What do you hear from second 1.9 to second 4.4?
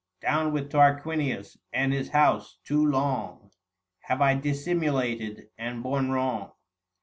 his house; too long Have I